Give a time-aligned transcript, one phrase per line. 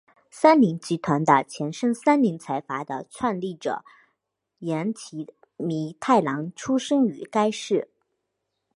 [0.31, 3.85] 三菱集团的前身三菱财阀的创立者
[4.57, 7.87] 岩崎弥太郎出身于该市。